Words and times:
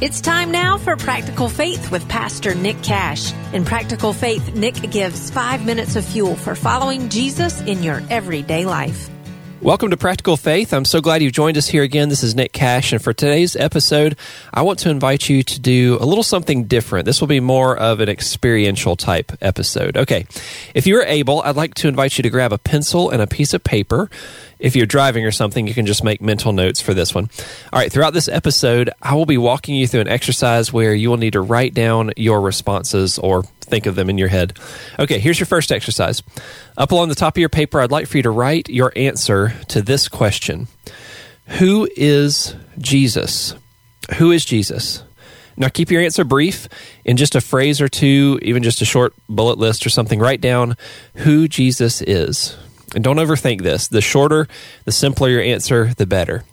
It's 0.00 0.22
time 0.22 0.50
now 0.50 0.78
for 0.78 0.96
Practical 0.96 1.50
Faith 1.50 1.90
with 1.90 2.08
Pastor 2.08 2.54
Nick 2.54 2.82
Cash. 2.82 3.34
In 3.52 3.66
Practical 3.66 4.14
Faith, 4.14 4.54
Nick 4.54 4.90
gives 4.90 5.30
five 5.30 5.66
minutes 5.66 5.94
of 5.94 6.06
fuel 6.06 6.36
for 6.36 6.54
following 6.54 7.10
Jesus 7.10 7.60
in 7.60 7.82
your 7.82 8.00
everyday 8.08 8.64
life. 8.64 9.10
Welcome 9.62 9.90
to 9.90 9.98
Practical 9.98 10.38
Faith. 10.38 10.72
I'm 10.72 10.86
so 10.86 11.02
glad 11.02 11.22
you've 11.22 11.34
joined 11.34 11.58
us 11.58 11.68
here 11.68 11.82
again. 11.82 12.08
This 12.08 12.22
is 12.22 12.34
Nick 12.34 12.50
Cash, 12.50 12.92
and 12.92 13.02
for 13.02 13.12
today's 13.12 13.56
episode, 13.56 14.16
I 14.54 14.62
want 14.62 14.78
to 14.78 14.88
invite 14.88 15.28
you 15.28 15.42
to 15.42 15.60
do 15.60 15.98
a 16.00 16.06
little 16.06 16.24
something 16.24 16.64
different. 16.64 17.04
This 17.04 17.20
will 17.20 17.28
be 17.28 17.40
more 17.40 17.76
of 17.76 18.00
an 18.00 18.08
experiential 18.08 18.96
type 18.96 19.32
episode. 19.42 19.98
Okay, 19.98 20.24
if 20.74 20.86
you 20.86 20.96
are 20.96 21.04
able, 21.04 21.42
I'd 21.42 21.56
like 21.56 21.74
to 21.74 21.88
invite 21.88 22.16
you 22.16 22.22
to 22.22 22.30
grab 22.30 22.54
a 22.54 22.58
pencil 22.58 23.10
and 23.10 23.20
a 23.20 23.26
piece 23.26 23.52
of 23.52 23.62
paper. 23.62 24.08
If 24.58 24.76
you're 24.76 24.86
driving 24.86 25.26
or 25.26 25.30
something, 25.30 25.66
you 25.66 25.74
can 25.74 25.84
just 25.84 26.02
make 26.02 26.22
mental 26.22 26.54
notes 26.54 26.80
for 26.80 26.94
this 26.94 27.14
one. 27.14 27.28
All 27.70 27.78
right, 27.78 27.92
throughout 27.92 28.14
this 28.14 28.28
episode, 28.28 28.88
I 29.02 29.14
will 29.14 29.26
be 29.26 29.38
walking 29.38 29.74
you 29.74 29.86
through 29.86 30.00
an 30.00 30.08
exercise 30.08 30.72
where 30.72 30.94
you 30.94 31.10
will 31.10 31.18
need 31.18 31.34
to 31.34 31.42
write 31.42 31.74
down 31.74 32.12
your 32.16 32.40
responses 32.40 33.18
or 33.18 33.44
think 33.70 33.86
of 33.86 33.94
them 33.94 34.10
in 34.10 34.18
your 34.18 34.28
head. 34.28 34.58
Okay, 34.98 35.18
here's 35.18 35.38
your 35.38 35.46
first 35.46 35.72
exercise. 35.72 36.22
Up 36.76 36.92
along 36.92 37.08
the 37.08 37.14
top 37.14 37.36
of 37.36 37.40
your 37.40 37.48
paper, 37.48 37.80
I'd 37.80 37.90
like 37.90 38.06
for 38.06 38.16
you 38.16 38.22
to 38.24 38.30
write 38.30 38.68
your 38.68 38.92
answer 38.96 39.54
to 39.68 39.80
this 39.80 40.08
question 40.08 40.68
Who 41.58 41.88
is 41.96 42.54
Jesus? 42.78 43.54
Who 44.16 44.32
is 44.32 44.44
Jesus? 44.44 45.02
Now, 45.56 45.68
keep 45.68 45.90
your 45.90 46.00
answer 46.00 46.24
brief 46.24 46.68
in 47.04 47.16
just 47.16 47.34
a 47.34 47.40
phrase 47.40 47.80
or 47.80 47.88
two, 47.88 48.38
even 48.42 48.62
just 48.62 48.80
a 48.80 48.86
short 48.86 49.12
bullet 49.28 49.58
list 49.58 49.84
or 49.84 49.90
something. 49.90 50.18
Write 50.18 50.40
down 50.40 50.76
who 51.16 51.48
Jesus 51.48 52.00
is. 52.00 52.56
And 52.94 53.04
don't 53.04 53.18
overthink 53.18 53.62
this. 53.62 53.86
The 53.86 54.00
shorter, 54.00 54.48
the 54.84 54.92
simpler 54.92 55.28
your 55.28 55.42
answer, 55.42 55.92
the 55.94 56.06
better. 56.06 56.44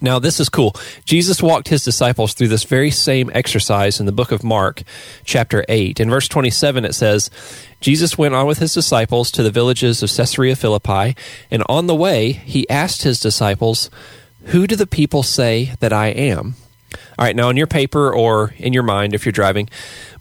Now, 0.00 0.18
this 0.18 0.38
is 0.38 0.48
cool. 0.48 0.76
Jesus 1.04 1.42
walked 1.42 1.68
his 1.68 1.84
disciples 1.84 2.34
through 2.34 2.48
this 2.48 2.64
very 2.64 2.90
same 2.90 3.30
exercise 3.34 3.98
in 4.00 4.06
the 4.06 4.12
book 4.12 4.30
of 4.30 4.44
Mark, 4.44 4.82
chapter 5.24 5.64
8. 5.68 5.98
In 5.98 6.10
verse 6.10 6.28
27, 6.28 6.84
it 6.84 6.94
says, 6.94 7.30
Jesus 7.80 8.18
went 8.18 8.34
on 8.34 8.46
with 8.46 8.58
his 8.58 8.74
disciples 8.74 9.30
to 9.32 9.42
the 9.42 9.50
villages 9.50 10.02
of 10.02 10.10
Caesarea 10.10 10.56
Philippi, 10.56 11.16
and 11.50 11.64
on 11.68 11.86
the 11.86 11.94
way, 11.94 12.32
he 12.32 12.68
asked 12.68 13.02
his 13.02 13.18
disciples, 13.18 13.90
Who 14.46 14.66
do 14.66 14.76
the 14.76 14.86
people 14.86 15.22
say 15.22 15.72
that 15.80 15.92
I 15.92 16.08
am? 16.08 16.54
All 17.18 17.24
right, 17.24 17.36
now 17.36 17.48
on 17.48 17.56
your 17.56 17.66
paper 17.66 18.12
or 18.12 18.54
in 18.56 18.72
your 18.72 18.82
mind, 18.82 19.14
if 19.14 19.26
you're 19.26 19.32
driving, 19.32 19.68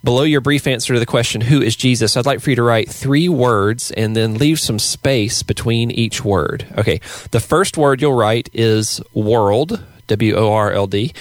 below 0.03 0.23
your 0.23 0.41
brief 0.41 0.67
answer 0.67 0.93
to 0.93 0.99
the 0.99 1.05
question, 1.05 1.41
Who 1.41 1.61
is 1.61 1.75
Jesus? 1.75 2.17
I'd 2.17 2.25
like 2.25 2.41
for 2.41 2.49
you 2.49 2.55
to 2.57 2.63
write 2.63 2.89
three 2.89 3.29
words 3.29 3.91
and 3.91 4.15
then 4.15 4.35
leave 4.35 4.59
some 4.59 4.79
space 4.79 5.43
between 5.43 5.91
each 5.91 6.23
word. 6.23 6.65
Okay, 6.77 6.99
the 7.31 7.39
first 7.39 7.77
word 7.77 8.01
you'll 8.01 8.13
write 8.13 8.49
is 8.53 9.01
world, 9.13 9.83
W 10.07 10.35
O 10.35 10.51
R 10.51 10.71
L 10.71 10.87
D. 10.87 11.13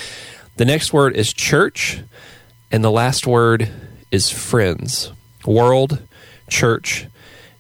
The 0.57 0.65
next 0.65 0.93
word 0.93 1.15
is 1.17 1.33
church, 1.33 2.01
and 2.73 2.83
the 2.83 2.91
last 2.91 3.27
word 3.27 3.71
is 4.11 4.31
friends. 4.31 5.13
World, 5.45 6.03
church, 6.49 7.07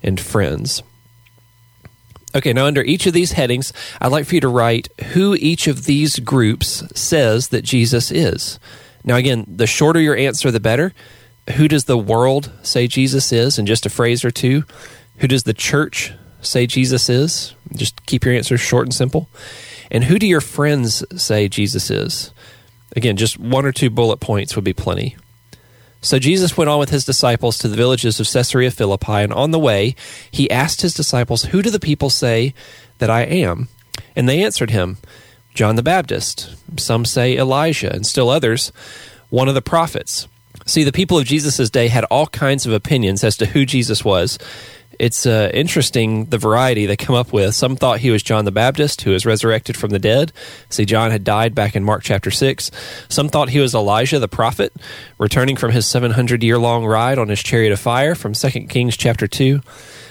and 0.02 0.18
friends. 0.18 0.82
Okay, 2.36 2.52
now 2.52 2.66
under 2.66 2.82
each 2.82 3.06
of 3.06 3.14
these 3.14 3.32
headings, 3.32 3.72
I'd 3.98 4.12
like 4.12 4.26
for 4.26 4.34
you 4.34 4.42
to 4.42 4.48
write 4.48 4.88
who 5.12 5.34
each 5.36 5.66
of 5.66 5.86
these 5.86 6.18
groups 6.18 6.84
says 6.94 7.48
that 7.48 7.62
Jesus 7.62 8.12
is. 8.12 8.60
Now, 9.04 9.16
again, 9.16 9.46
the 9.48 9.66
shorter 9.66 10.00
your 10.00 10.14
answer, 10.14 10.50
the 10.50 10.60
better. 10.60 10.92
Who 11.54 11.66
does 11.66 11.86
the 11.86 11.96
world 11.96 12.52
say 12.62 12.88
Jesus 12.88 13.32
is? 13.32 13.58
In 13.58 13.64
just 13.64 13.86
a 13.86 13.90
phrase 13.90 14.22
or 14.22 14.30
two. 14.30 14.64
Who 15.18 15.28
does 15.28 15.44
the 15.44 15.54
church 15.54 16.12
say 16.42 16.66
Jesus 16.66 17.08
is? 17.08 17.54
Just 17.74 18.04
keep 18.04 18.26
your 18.26 18.34
answers 18.34 18.60
short 18.60 18.84
and 18.84 18.92
simple. 18.94 19.30
And 19.90 20.04
who 20.04 20.18
do 20.18 20.26
your 20.26 20.42
friends 20.42 21.02
say 21.16 21.48
Jesus 21.48 21.90
is? 21.90 22.32
Again, 22.94 23.16
just 23.16 23.38
one 23.38 23.64
or 23.64 23.72
two 23.72 23.88
bullet 23.88 24.18
points 24.18 24.54
would 24.56 24.64
be 24.64 24.74
plenty. 24.74 25.16
So 26.06 26.20
Jesus 26.20 26.56
went 26.56 26.70
on 26.70 26.78
with 26.78 26.90
his 26.90 27.04
disciples 27.04 27.58
to 27.58 27.66
the 27.66 27.74
villages 27.74 28.20
of 28.20 28.28
Caesarea 28.30 28.70
Philippi, 28.70 29.10
and 29.10 29.32
on 29.32 29.50
the 29.50 29.58
way, 29.58 29.96
he 30.30 30.48
asked 30.48 30.82
his 30.82 30.94
disciples, 30.94 31.46
Who 31.46 31.62
do 31.62 31.68
the 31.68 31.80
people 31.80 32.10
say 32.10 32.54
that 32.98 33.10
I 33.10 33.22
am? 33.22 33.66
And 34.14 34.28
they 34.28 34.40
answered 34.40 34.70
him, 34.70 34.98
John 35.52 35.74
the 35.74 35.82
Baptist. 35.82 36.54
Some 36.78 37.04
say 37.04 37.36
Elijah, 37.36 37.92
and 37.92 38.06
still 38.06 38.30
others, 38.30 38.70
one 39.30 39.48
of 39.48 39.56
the 39.56 39.62
prophets. 39.62 40.28
See, 40.64 40.84
the 40.84 40.92
people 40.92 41.18
of 41.18 41.24
Jesus' 41.24 41.70
day 41.70 41.88
had 41.88 42.04
all 42.04 42.28
kinds 42.28 42.66
of 42.66 42.72
opinions 42.72 43.24
as 43.24 43.36
to 43.38 43.46
who 43.46 43.66
Jesus 43.66 44.04
was, 44.04 44.38
it's 44.98 45.26
uh, 45.26 45.50
interesting 45.52 46.26
the 46.26 46.38
variety 46.38 46.86
they 46.86 46.96
come 46.96 47.14
up 47.14 47.32
with. 47.32 47.54
Some 47.54 47.76
thought 47.76 48.00
he 48.00 48.10
was 48.10 48.22
John 48.22 48.44
the 48.44 48.52
Baptist, 48.52 49.02
who 49.02 49.10
was 49.10 49.26
resurrected 49.26 49.76
from 49.76 49.90
the 49.90 49.98
dead. 49.98 50.32
See, 50.68 50.84
John 50.84 51.10
had 51.10 51.24
died 51.24 51.54
back 51.54 51.76
in 51.76 51.84
Mark 51.84 52.02
chapter 52.02 52.30
6. 52.30 52.70
Some 53.08 53.28
thought 53.28 53.50
he 53.50 53.60
was 53.60 53.74
Elijah 53.74 54.18
the 54.18 54.28
prophet, 54.28 54.72
returning 55.18 55.56
from 55.56 55.72
his 55.72 55.86
700 55.86 56.42
year 56.42 56.58
long 56.58 56.84
ride 56.84 57.18
on 57.18 57.28
his 57.28 57.42
chariot 57.42 57.72
of 57.72 57.80
fire 57.80 58.14
from 58.14 58.32
2 58.32 58.50
Kings 58.68 58.96
chapter 58.96 59.26
2. 59.26 59.60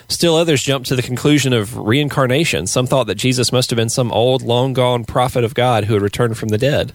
Still 0.07 0.35
others 0.35 0.61
jumped 0.61 0.87
to 0.89 0.95
the 0.95 1.01
conclusion 1.01 1.51
of 1.51 1.77
reincarnation. 1.77 2.67
Some 2.67 2.85
thought 2.85 3.07
that 3.07 3.15
Jesus 3.15 3.51
must 3.51 3.69
have 3.71 3.77
been 3.77 3.89
some 3.89 4.11
old, 4.11 4.41
long 4.41 4.73
gone 4.73 5.03
prophet 5.03 5.43
of 5.43 5.55
God 5.55 5.85
who 5.85 5.93
had 5.93 6.03
returned 6.03 6.37
from 6.37 6.49
the 6.49 6.57
dead. 6.57 6.93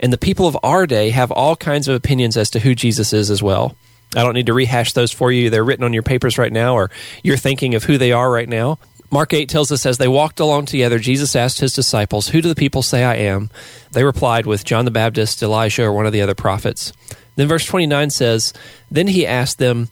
And 0.00 0.12
the 0.12 0.18
people 0.18 0.46
of 0.46 0.56
our 0.62 0.86
day 0.86 1.10
have 1.10 1.32
all 1.32 1.56
kinds 1.56 1.88
of 1.88 1.94
opinions 1.94 2.36
as 2.36 2.50
to 2.50 2.60
who 2.60 2.74
Jesus 2.74 3.12
is 3.12 3.30
as 3.30 3.42
well. 3.42 3.74
I 4.16 4.22
don't 4.22 4.34
need 4.34 4.46
to 4.46 4.54
rehash 4.54 4.92
those 4.92 5.12
for 5.12 5.30
you. 5.30 5.50
They're 5.50 5.64
written 5.64 5.84
on 5.84 5.92
your 5.92 6.02
papers 6.02 6.38
right 6.38 6.52
now, 6.52 6.74
or 6.74 6.90
you're 7.22 7.36
thinking 7.36 7.74
of 7.74 7.84
who 7.84 7.98
they 7.98 8.12
are 8.12 8.30
right 8.30 8.48
now. 8.48 8.78
Mark 9.10 9.32
8 9.32 9.48
tells 9.48 9.72
us 9.72 9.86
as 9.86 9.98
they 9.98 10.08
walked 10.08 10.38
along 10.38 10.66
together, 10.66 10.98
Jesus 10.98 11.34
asked 11.34 11.60
his 11.60 11.72
disciples, 11.72 12.28
Who 12.28 12.42
do 12.42 12.48
the 12.48 12.54
people 12.54 12.82
say 12.82 13.04
I 13.04 13.14
am? 13.16 13.50
They 13.92 14.04
replied 14.04 14.44
with 14.44 14.64
John 14.64 14.84
the 14.84 14.90
Baptist, 14.90 15.42
Elijah, 15.42 15.84
or 15.84 15.92
one 15.92 16.06
of 16.06 16.12
the 16.12 16.20
other 16.20 16.34
prophets. 16.34 16.92
Then 17.36 17.48
verse 17.48 17.64
29 17.64 18.10
says, 18.10 18.52
Then 18.90 19.06
he 19.06 19.26
asked 19.26 19.58
them, 19.58 19.88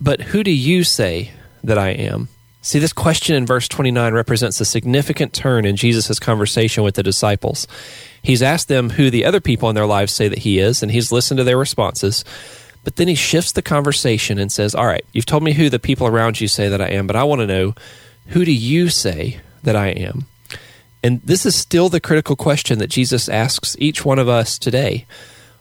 But 0.00 0.20
who 0.20 0.42
do 0.42 0.50
you 0.50 0.82
say 0.82 1.32
that 1.62 1.78
I 1.78 1.90
am? 1.90 2.28
See, 2.62 2.78
this 2.78 2.92
question 2.92 3.36
in 3.36 3.46
verse 3.46 3.68
29 3.68 4.12
represents 4.12 4.60
a 4.60 4.64
significant 4.64 5.32
turn 5.32 5.64
in 5.64 5.76
Jesus' 5.76 6.18
conversation 6.18 6.82
with 6.82 6.94
the 6.94 7.02
disciples. 7.02 7.66
He's 8.22 8.42
asked 8.42 8.68
them 8.68 8.90
who 8.90 9.10
the 9.10 9.24
other 9.24 9.40
people 9.40 9.68
in 9.70 9.74
their 9.74 9.86
lives 9.86 10.12
say 10.12 10.28
that 10.28 10.40
he 10.40 10.58
is, 10.58 10.82
and 10.82 10.92
he's 10.92 11.12
listened 11.12 11.38
to 11.38 11.44
their 11.44 11.56
responses. 11.56 12.24
But 12.82 12.96
then 12.96 13.08
he 13.08 13.14
shifts 13.14 13.52
the 13.52 13.62
conversation 13.62 14.38
and 14.38 14.50
says, 14.50 14.74
All 14.74 14.86
right, 14.86 15.04
you've 15.12 15.26
told 15.26 15.42
me 15.42 15.52
who 15.52 15.68
the 15.68 15.78
people 15.78 16.06
around 16.06 16.40
you 16.40 16.48
say 16.48 16.68
that 16.68 16.80
I 16.80 16.88
am, 16.88 17.06
but 17.06 17.16
I 17.16 17.24
want 17.24 17.40
to 17.40 17.46
know 17.46 17.74
who 18.28 18.44
do 18.44 18.52
you 18.52 18.88
say 18.88 19.40
that 19.62 19.76
I 19.76 19.88
am? 19.88 20.26
And 21.02 21.20
this 21.22 21.46
is 21.46 21.56
still 21.56 21.88
the 21.88 22.00
critical 22.00 22.36
question 22.36 22.78
that 22.78 22.90
Jesus 22.90 23.28
asks 23.28 23.76
each 23.78 24.04
one 24.04 24.18
of 24.18 24.28
us 24.28 24.58
today. 24.58 25.06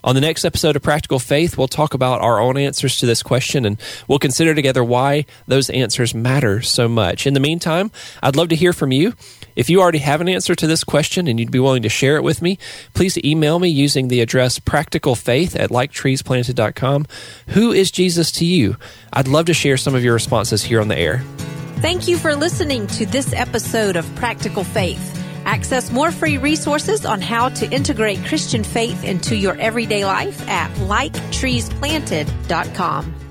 On 0.03 0.15
the 0.15 0.21
next 0.21 0.45
episode 0.45 0.75
of 0.75 0.81
Practical 0.81 1.19
Faith, 1.19 1.57
we'll 1.57 1.67
talk 1.67 1.93
about 1.93 2.21
our 2.21 2.39
own 2.39 2.57
answers 2.57 2.97
to 2.99 3.05
this 3.05 3.21
question 3.21 3.65
and 3.65 3.77
we'll 4.07 4.19
consider 4.19 4.55
together 4.55 4.83
why 4.83 5.25
those 5.45 5.69
answers 5.69 6.15
matter 6.15 6.61
so 6.61 6.87
much. 6.87 7.27
In 7.27 7.33
the 7.33 7.39
meantime, 7.41 7.91
I'd 8.23 8.37
love 8.37 8.49
to 8.49 8.55
hear 8.55 8.71
from 8.71 8.93
you. 8.93 9.13
If 9.57 9.69
you 9.69 9.81
already 9.81 9.97
have 9.99 10.21
an 10.21 10.29
answer 10.29 10.55
to 10.55 10.67
this 10.67 10.85
question 10.85 11.27
and 11.27 11.37
you'd 11.37 11.51
be 11.51 11.59
willing 11.59 11.83
to 11.83 11.89
share 11.89 12.15
it 12.15 12.23
with 12.23 12.41
me, 12.41 12.57
please 12.93 13.17
email 13.25 13.59
me 13.59 13.67
using 13.67 14.07
the 14.07 14.21
address 14.21 14.57
practicalfaith 14.57 15.59
at 15.59 15.69
liketreesplanted.com. 15.69 17.05
Who 17.49 17.73
is 17.73 17.91
Jesus 17.91 18.31
to 18.33 18.45
you? 18.45 18.77
I'd 19.11 19.27
love 19.27 19.47
to 19.47 19.53
share 19.53 19.75
some 19.75 19.95
of 19.95 20.03
your 20.03 20.13
responses 20.13 20.63
here 20.63 20.79
on 20.79 20.87
the 20.87 20.97
air. 20.97 21.23
Thank 21.81 22.07
you 22.07 22.17
for 22.17 22.35
listening 22.35 22.87
to 22.87 23.05
this 23.05 23.33
episode 23.33 23.97
of 23.97 24.05
Practical 24.15 24.63
Faith. 24.63 25.18
Access 25.49 25.91
more 25.91 26.11
free 26.11 26.37
resources 26.37 27.07
on 27.07 27.21
how 27.21 27.49
to 27.49 27.67
integrate 27.71 28.23
Christian 28.23 28.63
faith 28.63 29.03
into 29.03 29.35
your 29.35 29.55
everyday 29.55 30.05
life 30.05 30.47
at 30.47 30.69
liketreesplanted.com. 30.75 33.28